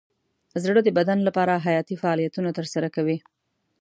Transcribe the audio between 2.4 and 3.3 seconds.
ترسره کوي.